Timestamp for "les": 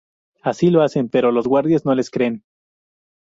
1.93-2.09